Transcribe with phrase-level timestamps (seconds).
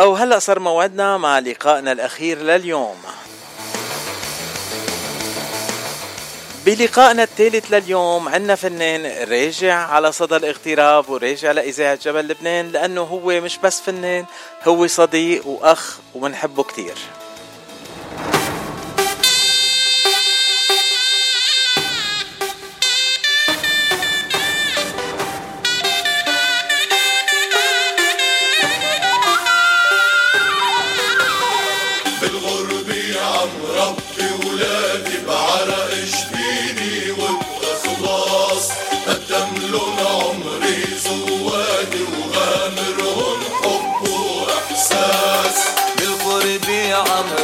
[0.00, 2.96] أو هلأ صار موعدنا مع لقائنا الأخير لليوم.
[6.66, 13.40] بلقائنا الثالث لليوم عنا فنان راجع على صدى الاغتراب وراجع لإذاعة جبل لبنان لأنه هو
[13.40, 14.24] مش بس فنان
[14.64, 16.94] هو صديق وأخ ومنحبه كتير.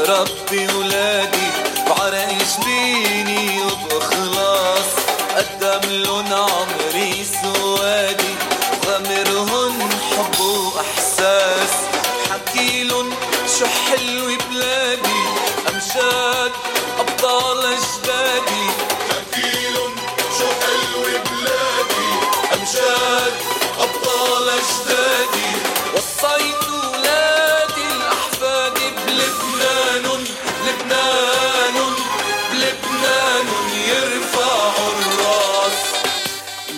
[0.10, 0.68] ربي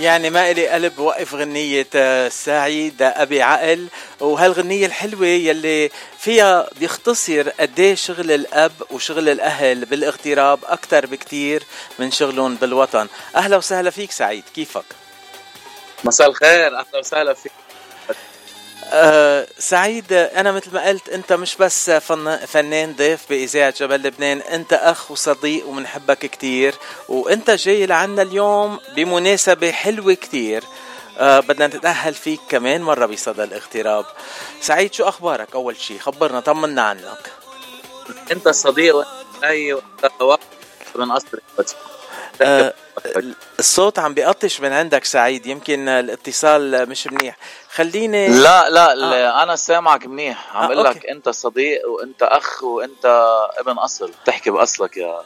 [0.01, 3.89] يعني ما إلي قلب وقف غنية آه، سعيد أبي عقل.
[4.21, 11.63] وهالغنية الحلوة يلي فيها بيختصر قديه شغل الأب وشغل الأهل بالاغتراب أكثر بكتير
[11.99, 14.85] من شغلهم بالوطن؟ أهلا وسهلا فيك سعيد كيفك؟
[16.05, 17.53] مساء الخير أهلا وسهلا فيك.
[18.92, 24.41] أه سعيد أنا مثل ما قلت أنت مش بس فن فنان ضيف بإذاعة جبل لبنان
[24.41, 26.75] أنت أخ وصديق ومنحبك كتير
[27.08, 30.64] وأنت جاي لعنا اليوم بمناسبة حلوة كتير.
[31.19, 34.05] أه بدنا نتأهل فيك كمان مرة بصدى الاغتراب.
[34.61, 37.33] سعيد شو أخبارك؟ أول شي خبرنا طمنا عنك.
[38.33, 39.06] أنت الصديق
[39.45, 39.73] اي
[40.20, 40.40] وقت
[40.96, 41.23] من أه
[43.58, 45.46] الصوت عم بيقطش من عندك سعيد.
[45.46, 47.36] يمكن الاتصال مش منيح.
[47.70, 50.56] خليني لا لا, لا أنا سامعك منيح.
[50.56, 51.06] عم آه، أقول لك.
[51.06, 53.06] أنت صديق وأنت أخ وأنت
[53.58, 54.12] ابن أصل.
[54.24, 55.22] تحكي بأصلك يا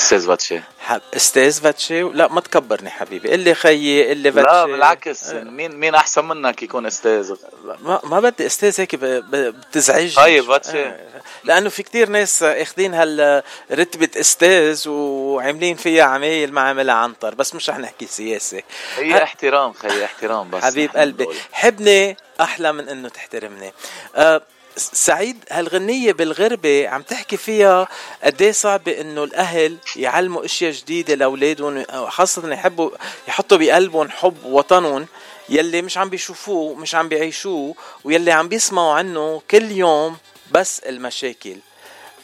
[0.00, 4.42] أستاذ باتشي حب أستاذ فاتشي لا ما تكبرني حبيبي قل لي خيي قل لي لا
[4.42, 5.42] فاتشي بالعكس آه.
[5.44, 7.34] مين مين أحسن منك يكون أستاذ
[7.82, 10.44] ما, ما بدي أستاذ هيك ب- ب- بتزعجني طيب،.
[10.46, 10.84] باتشي.
[10.84, 11.00] آه.
[11.44, 17.70] لأنه في كتير ناس اخذين هالرتبة أستاذ وعاملين فيها عمايل ما عملها عنتر بس مش
[17.70, 18.62] رح نحكي سياسة
[18.96, 21.28] هي ه- احترام خي احترام بس حبيب قلبي.
[21.52, 23.72] حبني أحلى من إنه تحترمني.
[24.16, 24.42] أه
[24.76, 27.88] سعيد هالغنية بالغربة عم تحكي فيها
[28.24, 32.90] قد إيه صعبة إنه الأهل يعلموا أشياء جديدة لأولادهم خاصة يحبوا
[33.28, 35.06] يحطوا بقلبهم حب وطنهم
[35.48, 37.74] يلي مش عم بيشوفوه مش عم بيعيشوه
[38.04, 40.16] ويلي عم بيسمعوا عنه كل يوم
[40.50, 41.56] بس المشاكل.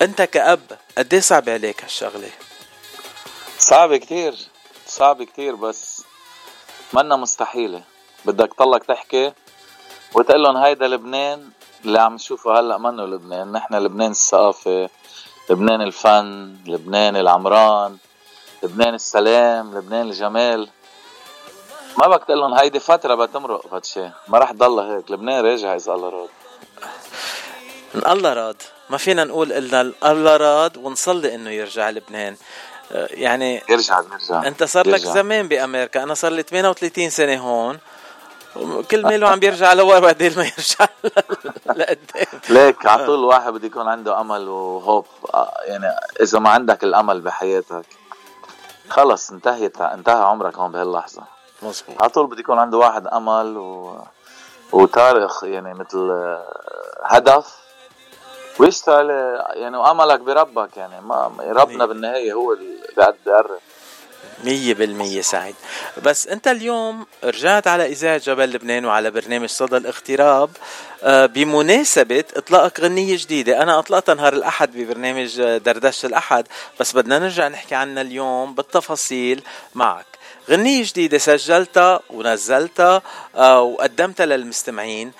[0.03, 2.31] أنت كأب قد إيه صعب عليك هالشغلة؟
[3.59, 4.35] صعب كتير
[4.87, 6.03] صعب كتير بس
[6.93, 7.83] منا مستحيلة.
[8.25, 9.33] بدك تضلك تحكي
[10.15, 11.49] وتقول لهم هيدا لبنان
[11.85, 14.89] اللي عم نشوفه هلأ منه لبنان؟ نحن لبنان الثقافة
[15.51, 17.97] لبنان الفن لبنان العمران
[18.63, 20.69] لبنان السلام لبنان الجمال.
[21.99, 25.11] ما بدك تقول لهم هيدي فترة بتمرق فتشي ما رح تضلها هيك.
[25.11, 26.29] لبنان راجع إذا الله راد.
[27.95, 28.63] من الله راد.
[28.91, 32.37] ما فينا نقول إلا الله راد ونصلي إنه يرجع لبنان.
[32.93, 35.13] أه، يعني يرجع بيرجع انت صار لك يرجع.
[35.15, 36.03] زمان بأمريكا.
[36.03, 37.79] أنا صار لي 38 سنة هون.
[38.91, 40.87] كل ميله عم بيرجع لورا بدل ما يرجع
[41.77, 42.41] لقدام.
[42.51, 45.07] ليك على طول الواحد بده يكون عنده أمل وهوب.
[45.35, 45.87] آه، يعني
[46.21, 47.87] إذا ما عندك الأمل بحياتك
[48.89, 51.23] خلص انتهيت انتهى عمرك هون بهاللحظة.
[51.63, 53.99] مزبوط على طول بده يكون عنده واحد أمل و...
[54.73, 56.45] وتاريخ يعني مثل آه،
[57.05, 57.57] هدف
[58.59, 59.11] ويشتغل
[59.55, 63.59] يعني وأملك بربك يعني ما ربنا بالنهاية هو اللي قاعد بيقرب
[64.45, 65.55] مية بالمية سعيد.
[66.03, 70.51] بس انت اليوم رجعت على اذاعة جبل لبنان وعلى برنامج صدى الاغتراب
[71.03, 73.63] آه، بمناسبة إطلاقك غنية جديدة.
[73.63, 76.47] أنا اطلقتها نهار الأحد ببرنامج آه، دردشة الأحد
[76.81, 79.43] بس بدنا نرجع نحكي عنها اليوم بالتفاصيل
[79.75, 80.07] معك.
[80.51, 83.03] غنية جديدة سجلتها ونزلتها
[83.37, 85.13] آه، وقدمتها للمستمعين.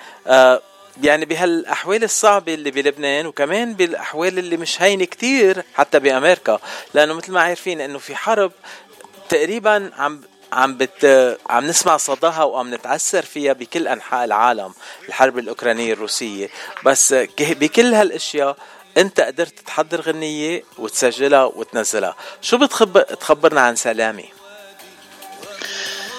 [1.03, 6.59] يعني بهالأحوال الصعبة اللي بلبنان وكمان بالأحوال اللي مش هينة كتير حتى بأمريكا
[6.93, 8.51] لأنه مثل ما عارفين إنه في حرب
[9.29, 10.21] تقريبا عم
[10.53, 11.05] عم بت
[11.49, 14.73] عم نسمع صداها وعم نتعثر فيها بكل أنحاء العالم
[15.07, 16.49] الحرب الأوكرانية الروسية.
[16.85, 18.57] بس بكل هالأشياء
[18.97, 22.15] أنت قدرت تحضر غنية وتسجلها وتنزلها.
[22.41, 24.29] شو بتخبر تخبرنا عن سلامي؟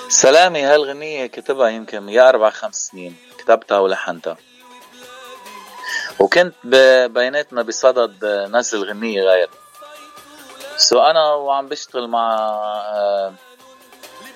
[0.08, 4.36] سلامي هالغنية كتبها يمكن يا أربع خمس سنين كتبتها ولحنتها.
[6.18, 6.54] وكنت
[7.10, 9.50] بيناتنا بصدد نزل غنية غير
[10.78, 12.36] سو أنا وعم بشتغل مع
[12.94, 13.34] آه،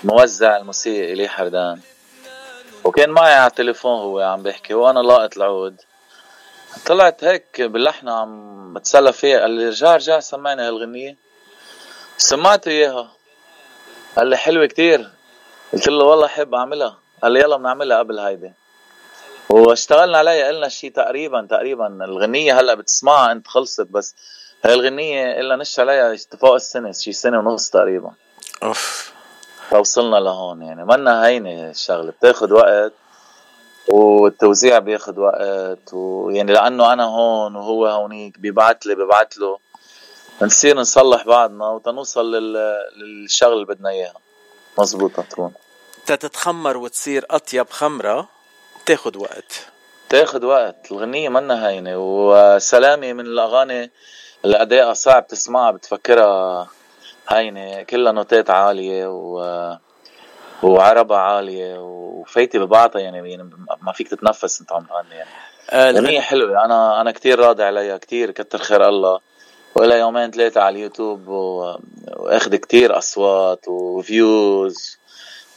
[0.04, 1.80] موزع الموسيقى إلي حردان.
[2.84, 5.80] وكان معي على التليفون هو عم بيحكي وأنا لاقط العود.
[6.86, 9.40] طلعت هيك باللحن عم بتسلى فيها.
[9.40, 11.16] قال لي رجع رجع سمعني هالغنية.
[12.18, 13.12] سمعته إياها.
[14.16, 15.10] قال لي حلوة كتير.
[15.72, 16.98] قلت له والله حب أعملها.
[17.22, 18.52] قال لي يلا بنعملها قبل هيدي.
[19.48, 24.14] واشتغلنا عليها قلنا شي تقريبا تقريبا الغنية هلأ بتسمعها أنت خلصت بس
[24.64, 28.10] هاي الغنية إلا نش عليها اتفاق السنة شي سنة ونص تقريبا.
[28.62, 29.12] أوف.
[29.70, 30.84] فوصلنا لهون يعني.
[30.84, 32.92] منا هينة الشغلة بتاخد وقت
[33.88, 39.58] والتوزيع بياخد وقت ويعني لأنه أنا هون وهو هونيك بيبعت لي ببعت له.
[40.42, 42.32] نصير نصلح بعضنا وتنوصل
[42.96, 44.14] للشغل اللي بدنا إياها
[44.78, 45.52] مزبوطة تكون
[46.06, 48.28] تتخمر وتصير أطيب خمرة
[48.86, 49.66] تاخد وقت.
[50.08, 50.92] تاخد وقت.
[50.92, 51.96] الغنية منا هينة.
[51.98, 53.90] وسلامي من الأغاني
[54.44, 56.68] اللي أدائها صعب تسمعها بتفكرها
[57.28, 59.76] هينة كلها نوتات عالية و
[60.62, 63.50] وعربة عالية وفايتة ببعضها يعني, يعني
[63.82, 65.98] ما فيك تتنفس انت عم تغني يعني.
[65.98, 66.64] أغنية حلوة.
[66.64, 69.20] أنا أنا كتير راضي عليها كتير كتر خير الله.
[69.74, 74.98] وإلى يومين ثلاثة على اليوتيوب وأخذ كتير أصوات وفيوز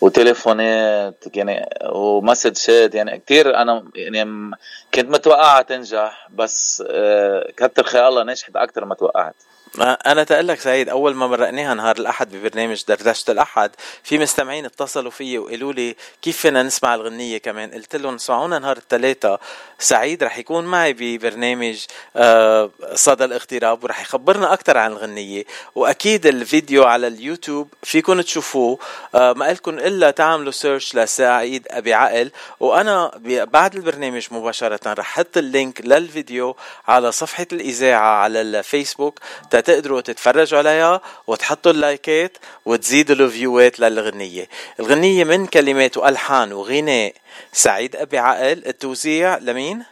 [0.01, 4.51] وتليفونات يعني ومسجات يعني كثير أنا يعني
[4.93, 9.35] كنت متوقعها تنجح بس آه، كتر خير الله نجحت أكثر ما توقعت.
[9.81, 13.71] أنا تقول لك سعيد أول ما مرقناها نهار الأحد ببرنامج دردشة الأحد
[14.03, 18.77] في مستمعين اتصلوا فيي وقالوا لي كيف فينا نسمع الغنية كمان؟ قلت لهم اسمعونا نهار
[18.77, 19.39] الثلاثاء
[19.79, 21.85] سعيد رح يكون معي ببرنامج
[22.15, 25.43] آه، صدى الاغتراب ورح يخبرنا أكثر عن الغنية.
[25.75, 28.79] وأكيد الفيديو على اليوتيوب فيكم تشوفوه.
[29.15, 32.31] آه، ما لكم إلا تعملوا search لسعيد أبي عقل.
[32.59, 33.11] وأنا
[33.43, 36.55] بعد البرنامج مباشرة رح أحط ال link للفيديو
[36.87, 39.19] على صفحة الإذاعة على الفيسبوك
[39.65, 44.49] تقدروا تتفرجوا عليها وتحطوا اللايكات وتزيدوا الفيوات للغنية.
[44.79, 47.13] الغنية من كلمات وألحان وغناء.
[47.53, 49.83] سعيد أبي عقل التوزيع لمين؟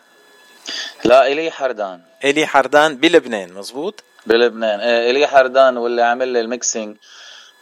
[1.03, 2.01] لا إلي حردان.
[2.23, 4.79] إلي حردان بلبنان مزبوط؟ بلبنان.
[4.79, 6.97] إيه إلي حردان واللي عمل لي ال mixing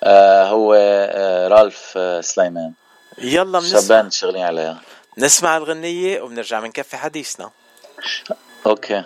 [0.04, 2.74] آه هو آه رالف آه سليمان.
[3.18, 3.80] يلا بنسمع.
[3.82, 4.82] شبان شغالين عليها.
[5.18, 7.52] نسمع الغنية وبنرجع بنكفي حديثنا.
[8.66, 9.04] okay.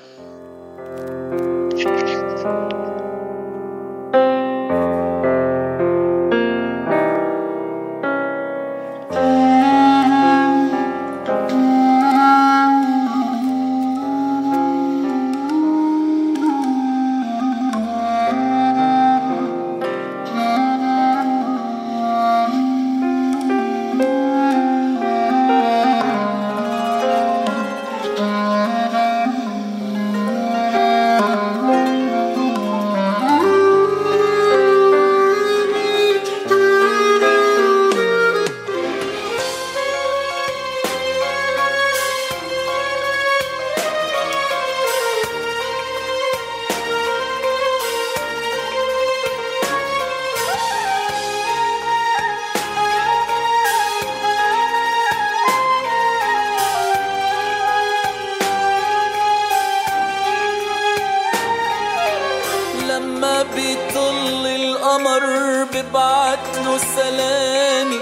[66.76, 68.00] وسلامي.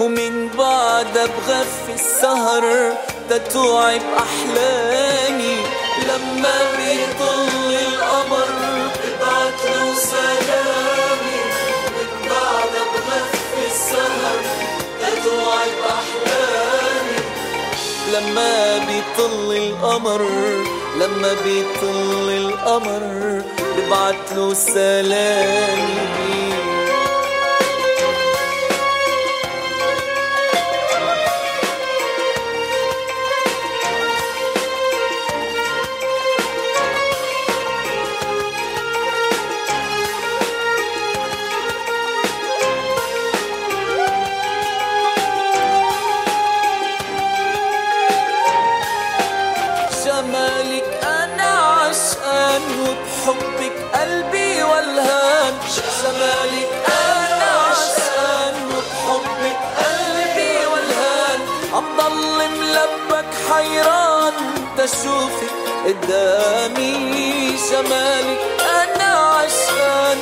[0.00, 2.64] ومن بعد بغفي السهر
[3.30, 5.56] تتعب أحلامي.
[6.08, 8.50] لما بيطل القمر
[9.02, 11.40] ببعت له سلامي.
[11.96, 14.40] من بعد بغفي السهر
[15.00, 17.18] تتعب أحلامي.
[18.12, 20.22] لما بيطل القمر
[20.96, 23.42] لما بيطل القمر
[23.76, 26.45] ببعت له سلامي.
[66.06, 68.36] قدامي زماني.
[68.60, 70.20] أنا عشان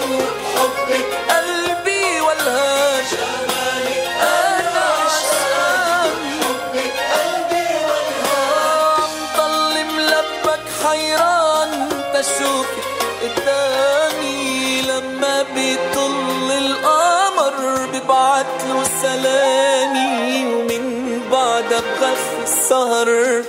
[0.55, 12.87] حبك قلبي والهان جمالي أنا عشان حبك قلبي والهان ضل ملبك حيران بشوفك
[13.23, 14.83] قدامي.
[14.83, 20.47] لما بيطل القمر ببعتله سلامي.
[20.47, 20.85] ومن
[21.33, 23.43] بعدها بخف السهر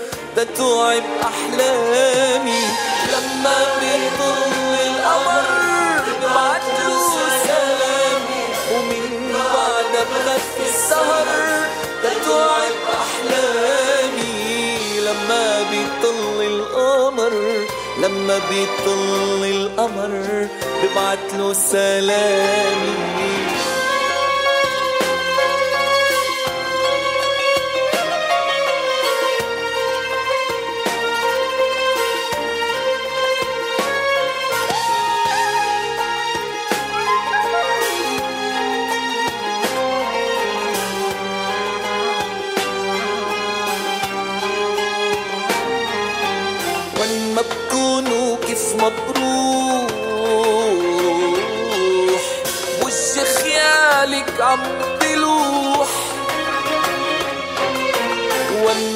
[0.53, 2.63] تتوعب أحلامي.
[3.13, 5.47] لما بيطل القمر
[6.05, 6.99] ببعتله
[7.45, 8.43] سلامي.
[8.73, 11.27] ومن بعدها بغفي السهر
[12.03, 14.35] تتوعب أحلامي.
[14.99, 17.33] لما بيطل القمر
[17.97, 20.47] لما بيطل القمر
[20.83, 22.95] ببعتله سلامي.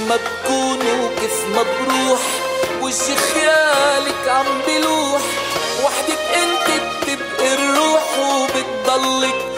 [0.09, 2.19] ما بكون وكيف ما بروح
[2.81, 2.93] وش
[3.33, 5.21] خيالك عم بلوح
[5.83, 9.48] وحدك انت بتبقي الروح وبتضلك.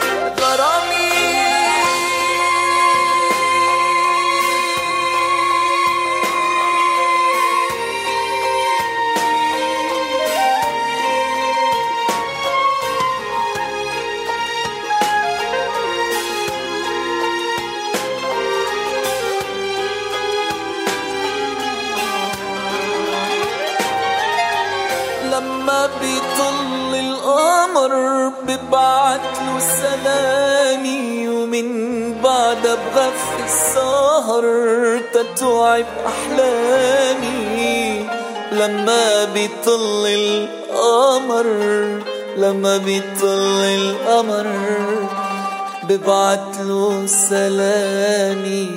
[30.22, 31.68] سلامي ومن
[32.22, 34.44] بعدها بغفي السهر
[35.14, 38.04] تتوعب أحلامي.
[38.52, 41.46] لما بيطل القمر
[42.36, 44.46] لما بيطل القمر
[45.88, 48.68] ببعتله سلامي.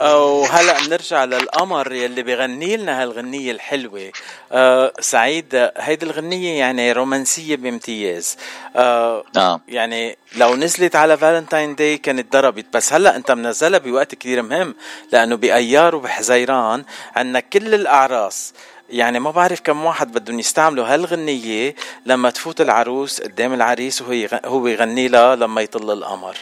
[0.00, 4.12] وهلا بنرجع للقمر يلي بغني لنا هالغنية الحلوة.
[4.52, 8.36] آه سعيد هيدي الغنية يعني رومانسية بامتياز.
[8.76, 9.60] آه نعم.
[9.68, 14.74] يعني لو نزلت على Valentine Day كانت ضربت بس هلأ انت منزلها بوقت كتير مهم
[15.12, 16.84] لأنه بأيار وبحزيران
[17.16, 18.52] عندنا كل الأعراس.
[18.90, 21.74] يعني ما بعرف كم واحد بدهم يستعملوا هالغنية
[22.06, 26.36] لما تفوت العروس قدام العريس وهو هو يغني لها لما يطل القمر.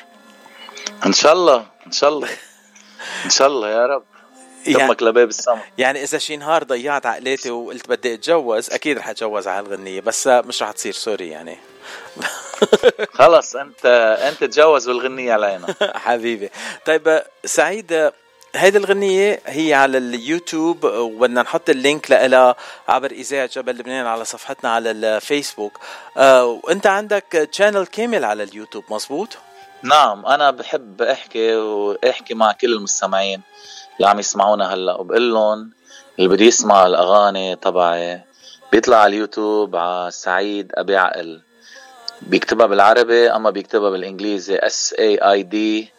[1.07, 2.29] إن شاء الله إن شاء الله.
[3.25, 4.02] إن شاء الله يا رب.
[4.67, 5.61] يعني, دمك لباب السما.
[5.78, 10.26] يعني إذا شي نهار ضيعت عقلاتي وقلت بدي أتجوز أكيد رح أتجوز على هالغنية بس
[10.26, 11.59] مش رح تصير sorry يعني.
[13.19, 13.87] خلص انت
[14.23, 15.75] أنت تجوز والغنية علينا
[16.05, 16.50] حبيبي.
[16.87, 18.11] طيب سعيد
[18.55, 22.57] هيدي الغنية هي على اليوتيوب وبدنا نحط ال link لها
[22.88, 25.78] عبر إذاعة جبل لبنان على صفحتنا على الفيسبوك.
[26.17, 29.38] آه، وأنت عندك channel كامل على اليوتيوب مزبوط؟
[29.82, 33.42] نعم أنا بحب أحكي وأحكي مع كل المستمعين
[33.97, 35.70] اللي عم يسمعونا هلأ وبقول لهم
[36.18, 38.20] اللي بده يسمع الأغاني تبعي
[38.73, 41.40] بيطلع على اليوتيوب على سعيد أبي عقل.
[42.23, 45.92] بيكتبها بالعربي أما بيكتبها بالإنجليزي S A I D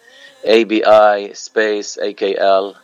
[0.48, 2.76] A B I space A K L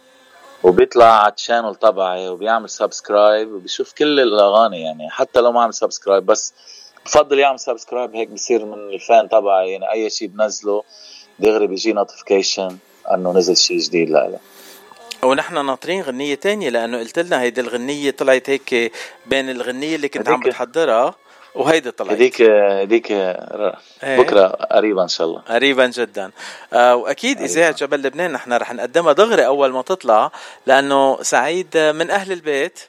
[0.63, 5.73] وبيطلع على ال channel تبعي وبيعمل subscribe وبيشوف كل الأغاني يعني حتى لو ما عمل
[5.73, 6.53] subscribe بس
[7.05, 9.71] بفضل يعمل subscribe هيك بصير من ال fan تبعي.
[9.71, 10.83] يعني أي شيء بنزله
[11.39, 12.77] دغري بيجي notification
[13.13, 14.39] إنه نزل شيء جديد لإله
[15.23, 18.91] ونحن ناطرين غنية تانية لأنه قلت لنا هيدي الغنية طلعت هيك
[19.25, 21.15] بين الغنية اللي كنت عم بتحضرها
[21.55, 22.11] وهيدي طلعت.
[22.11, 24.17] هديك هديك إيه.
[24.17, 25.39] بكرة قريبا إن شاء الله.
[25.41, 26.31] قريبا جدا.
[26.73, 27.41] آه وأكيد.
[27.41, 30.31] اذاعه جبل لبنان نحن رح نقدمها دغري أول ما تطلع
[30.65, 32.79] لأنه سعيد من أهل البيت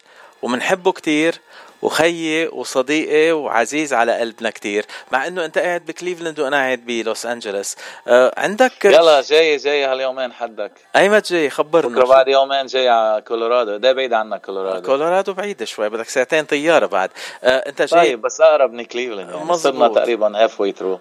[0.42, 1.40] ومنحبه كتير
[1.82, 7.76] وخيي وصديقي وعزيز على قلبنا كتير مع إنه أنت قاعد بكليفلاند وأنا قاعد بلوس انجلوس
[8.08, 10.72] آه عندك يلا جاي جاي هاليومين حدك.
[10.96, 11.94] ايمت جاي؟ خبرنا.
[11.96, 13.76] بكرة بعد يومين جاي على كولورادو.
[13.76, 14.86] ده بعيد عنك كولورادو.
[14.86, 17.10] كولورادو بعيدة شوي بدك ساعتين طيارة بعد.
[17.44, 19.30] آه أنت جاي؟ طيب بس أقرب من كليفلاند.
[19.30, 19.56] يعني.
[19.56, 21.00] صرنا تقريبا halfway through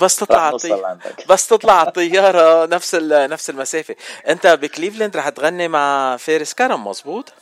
[0.00, 0.50] بس تطلع.
[0.64, 3.30] لعندك بس تطلع على الطيارة نفس ال...
[3.30, 3.96] نفس المسافة.
[4.28, 7.32] أنت بكليفلاند رح تغني مع فارس كرم مزبوط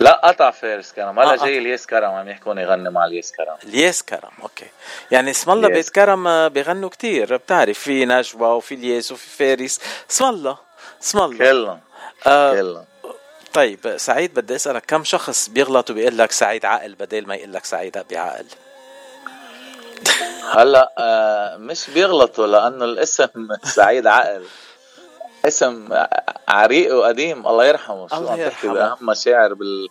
[0.00, 1.18] لا قطع فارس كرم.
[1.18, 1.44] آه، هلا قطع.
[1.46, 3.56] جاي الياس كرم عم يحكون يغني مع الياس كرم.
[3.64, 4.66] الياس كرم أوكي.
[5.10, 5.68] يعني اسم الله.
[5.68, 7.36] بيت كرم آه، بيغنوا كتير.
[7.36, 9.80] بتعرف في نجوى وفي الياس وفي فارس.
[10.10, 10.58] اسم الله
[11.02, 11.38] اسم الله.
[11.38, 11.80] كلهم
[12.26, 12.84] آه كلهم.
[13.52, 17.64] طيب سعيد بدي أسألك كم شخص بيغلط وبيقول لك سعيد عقل بدل ما يقول لك
[17.64, 18.46] سعيد ابي عقل
[20.54, 24.44] هلأ آه مش بيغلطوا لأنه الاسم سعيد عقل
[25.44, 25.88] اسم
[26.48, 28.68] عريق وقديم الله يرحمه شو عم تحكي.
[28.68, 29.88] باهم شاعر بال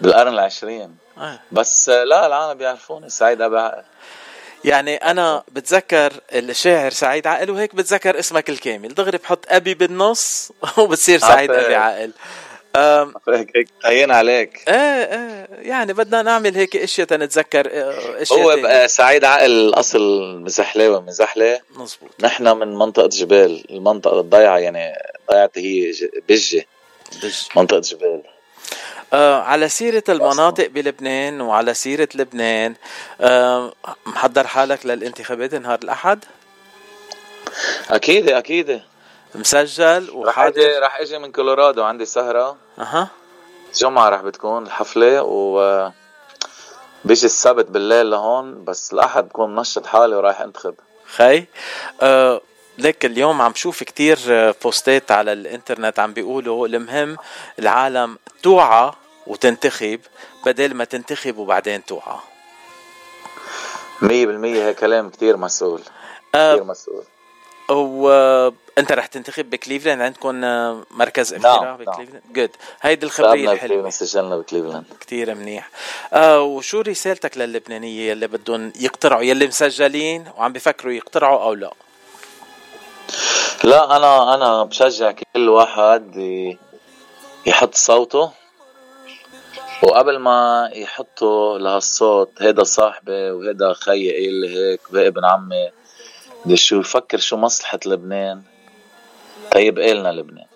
[0.00, 0.96] بالقرن العشرين.
[1.18, 1.38] آه.
[1.52, 3.82] بس لا العالم بيعرفوني سعيد ابي عقل
[4.64, 8.94] يعني أنا بتذكر الشاعر سعيد عقل وهيك بتذكر اسمك الكامل.
[8.94, 12.12] دغري بحط أبي بالنص وبتصير سعيد أبي عقل
[13.82, 14.60] تهين عليك.
[14.68, 20.34] إيه إيه يعني بدنا نعمل هيك إشياء تنتذكر آه، إشياء هو بقى سعيد عقل الأصل
[20.40, 21.60] مزحلة ومزحلة.
[21.76, 24.92] مزبوط نحن من منطقة جبال المنطقة الضيعة يعني
[25.30, 25.92] ضيعتي هي
[26.28, 26.66] بجة.
[27.22, 27.34] بج.
[27.56, 28.22] منطقة جبال.
[29.12, 32.74] آه على سيرة المناطق بلبنان وعلى سيرة لبنان
[33.20, 33.72] آه
[34.06, 36.24] محضر حالك للانتخابات نهار الأحد؟
[37.90, 38.80] أكيد أكيد.
[39.34, 42.56] مسجل رح أجي رح أجي من كولورادو عندي سهرة.
[42.78, 43.08] أها.
[43.74, 45.90] جمعة رح بتكون الحفلة و
[47.04, 50.74] بيجي السبت بالليل لهون بس الأحد بكون منشط حالي ورايح انتخب.
[51.16, 51.46] خي
[52.02, 52.40] أه
[52.78, 54.18] لك اليوم عم شوف كتير
[54.62, 57.16] بوستات على الإنترنت عم بيقولوا المهم
[57.58, 58.92] العالم توعى
[59.26, 60.00] وتنتخب
[60.46, 62.18] بدل ما تنتخب وبعدين توعى.
[64.02, 65.82] مية بالمية هيك كلام كتير مسؤول.
[66.34, 67.04] أه كتير مسؤول.
[68.76, 70.40] وانت رح تنتخب بكليفلاند؟ عندكم
[70.90, 71.76] مركز اقتراع نعم.
[71.76, 72.50] بكليفلاند؟ good
[72.82, 73.90] هيدي الخبرية الحلوة.
[73.90, 74.84] سجلنا بكليفلاند.
[75.00, 75.70] كثير منيح.
[76.12, 81.72] آه وشو رسالتك للبنانية؟ يلي بدهم يقترعوا يلي مسجلين وعم بفكروا يقترعوا أو لا؟
[83.64, 86.16] لا أنا أنا بشجع كل واحد
[87.46, 88.30] يحط صوته.
[89.82, 95.70] وقبل ما يحطوا لهالصوت هيدا صاحبي وهيدا خيي قايل لي هيك وهي ابن عمي
[96.44, 98.42] بدي شو يفكر شو مصلحة لبنان.
[99.54, 100.46] طيب إلنا لبنان.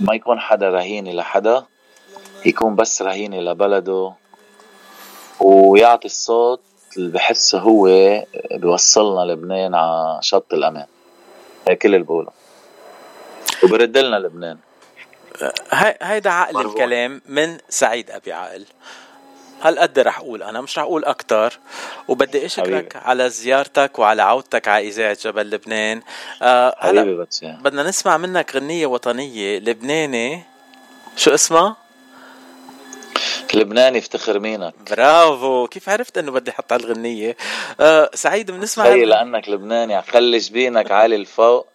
[0.00, 1.64] ما يكون حدا رهيني لحدا
[2.46, 4.12] يكون بس رهيني لبلده
[5.40, 6.60] ويعطي الصوت
[6.96, 7.86] اللي بحسه هو
[8.50, 10.86] بيوصلنا لبنان على شط الأمان.
[11.68, 12.30] هيك كل اللي بقوله.
[13.64, 14.58] وبرد لنا لبنان.
[16.02, 18.64] هيدا عقل الكلام من سعيد أبي عقل.
[19.62, 21.58] هالقد رح أقول أنا؟ مش رح أقول أكثر
[22.08, 22.96] وبدي أشكرك.
[22.96, 26.02] على زيارتك وعلى عودتك على إذاعة جبل لبنان.
[26.42, 30.42] آه حبيبي بدنا نسمع منك غنية وطنية لبناني.
[31.16, 31.76] شو اسمها؟
[33.54, 34.74] لبناني افتخر مينك.
[34.90, 35.66] برافو.
[35.66, 37.36] كيف عرفت إنه بدي أحط هالغنيه
[37.80, 40.02] آه سعيد بنسمع هي لأنك لبناني.
[40.02, 41.66] خلي جبينك عالي الفوق.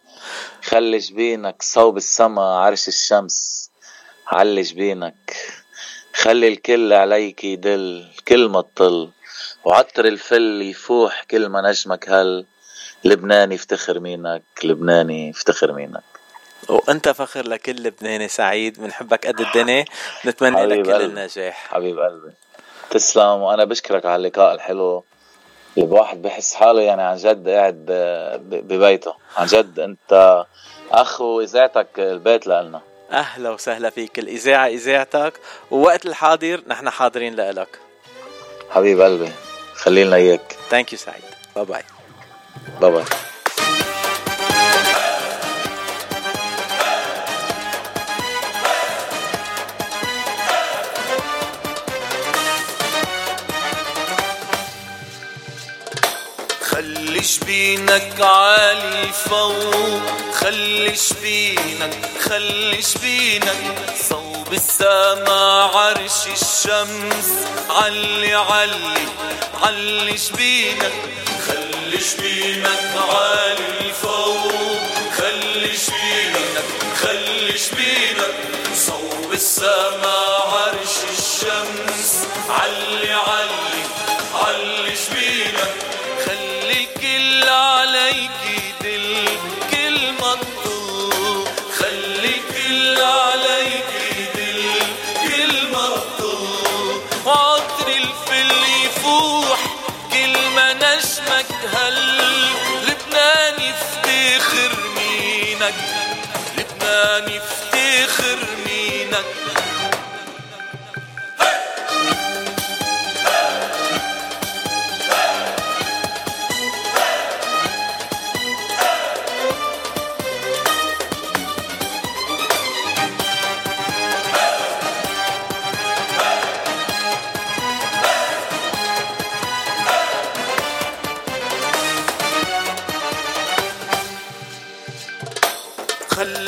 [0.63, 3.69] خلي جبينك صوب السما عرش الشمس.
[4.27, 5.35] علي جبينك.
[6.23, 9.09] خلي الكل عليك يدل كل ما تطل
[9.65, 12.45] وعطر الفل يفوح كل ما نجمك هل.
[13.05, 16.03] لبناني افتخر مينك لبناني افتخر مينك
[16.69, 19.85] وانت فخر لكل لبناني سعيد بنحبك قد الدنيا
[20.25, 21.05] نتمنى لك كل قلبي.
[21.05, 21.67] النجاح.
[21.71, 22.31] حبيب قلبي.
[22.89, 25.03] تسلم وأنا بشكرك على اللقاء الحلو.
[25.77, 27.85] اللي الواحد بحس حاله يعني عن جد قاعد
[28.51, 29.13] ببيته.
[29.37, 30.45] عن جد أنت
[30.91, 32.81] اخ واذاعتك البيت لنا.
[33.13, 34.19] أهلا وسهلا فيك.
[34.19, 35.33] الإذاعة إذاعتك
[35.71, 37.79] ووقت الحاضر نحن حاضرين لك.
[38.69, 39.31] حبيب قلبي
[39.75, 40.57] خلينا إياك.
[40.69, 41.23] thank you سعيد.
[41.55, 41.83] bye bye
[42.81, 43.03] bye bye
[57.53, 60.01] جبينك عالي فوق
[60.33, 61.97] خلي جبينك
[62.29, 67.29] خلي جبينك صوب السما عرش الشمس.
[67.69, 69.07] علي علي
[69.61, 70.93] علي شبينك
[71.47, 74.79] خلي شبينك عالي فوق
[75.17, 76.65] خلي شبينك
[77.01, 78.35] خلي شبينك
[78.75, 80.17] صوب السما
[80.53, 82.27] عرش الشمس.
[82.49, 83.92] علي علي.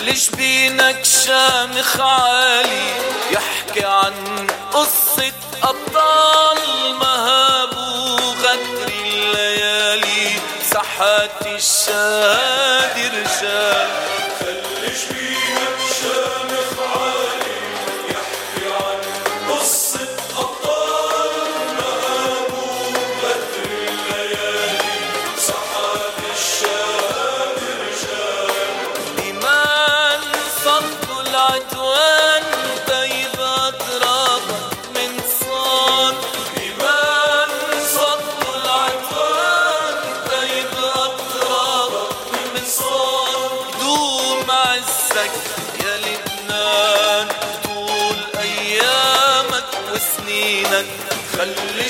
[0.05, 2.89] خلي شبينك شامخ عالي
[3.31, 4.13] يحكي عن
[4.73, 5.31] قصة
[5.63, 6.57] أبطال
[6.99, 10.31] مهاب وغدر الليالي.
[10.71, 14.14] ساحات الشهادة رجال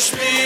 [0.06, 0.45] Push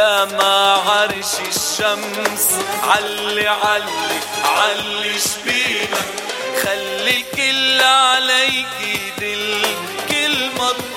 [0.00, 2.48] سما عرش الشمس.
[2.88, 6.04] علي علي علي شبيبك.
[6.62, 9.62] خلي الكل عليك يدل
[10.08, 10.89] كل مطلوب